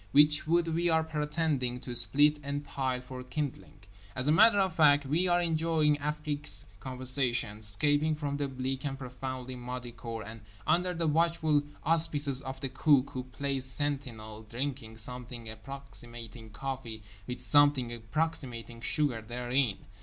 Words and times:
Which 0.13 0.47
wood 0.47 0.67
we 0.69 0.89
are 0.89 1.03
pretending 1.03 1.79
to 1.81 1.93
split 1.95 2.39
and 2.41 2.65
pile 2.65 3.01
for 3.01 3.21
kindling. 3.21 3.81
As 4.15 4.27
a 4.27 4.31
matter 4.31 4.57
of 4.59 4.73
fact 4.73 5.05
we 5.05 5.27
are 5.27 5.39
enjoying 5.39 5.99
Afrique's 6.01 6.65
conversation, 6.79 7.59
escaping 7.59 8.15
from 8.15 8.37
the 8.37 8.47
bleak 8.47 8.83
and 8.83 8.97
profoundly 8.97 9.55
muddy 9.55 9.91
cour, 9.91 10.23
and 10.23 10.41
(under 10.65 10.95
the 10.95 11.05
watchful 11.05 11.61
auspices 11.83 12.41
of 12.41 12.59
the 12.61 12.69
Cook, 12.69 13.11
who 13.11 13.25
plays 13.25 13.65
sentinel) 13.65 14.41
drinking 14.49 14.97
something 14.97 15.47
approximating 15.47 16.49
coffee 16.49 17.03
with 17.27 17.39
something 17.39 17.93
approximating 17.93 18.81
sugar 18.81 19.21
therein. 19.21 19.85